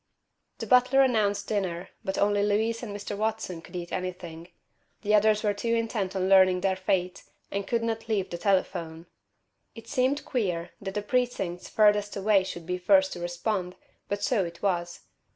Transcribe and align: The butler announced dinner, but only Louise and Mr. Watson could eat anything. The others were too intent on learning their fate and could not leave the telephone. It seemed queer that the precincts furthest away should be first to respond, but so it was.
The 0.57 0.65
butler 0.65 1.03
announced 1.03 1.47
dinner, 1.47 1.89
but 2.03 2.17
only 2.17 2.41
Louise 2.41 2.81
and 2.81 2.91
Mr. 2.91 3.15
Watson 3.15 3.61
could 3.61 3.75
eat 3.75 3.91
anything. 3.91 4.47
The 5.03 5.13
others 5.13 5.43
were 5.43 5.53
too 5.53 5.75
intent 5.75 6.15
on 6.15 6.27
learning 6.27 6.61
their 6.61 6.75
fate 6.75 7.21
and 7.51 7.67
could 7.67 7.83
not 7.83 8.09
leave 8.09 8.31
the 8.31 8.39
telephone. 8.39 9.05
It 9.75 9.87
seemed 9.87 10.25
queer 10.25 10.71
that 10.81 10.95
the 10.95 11.03
precincts 11.03 11.69
furthest 11.69 12.15
away 12.15 12.43
should 12.43 12.65
be 12.65 12.79
first 12.79 13.13
to 13.13 13.19
respond, 13.19 13.75
but 14.07 14.23
so 14.23 14.43
it 14.43 14.63
was. 14.63 15.01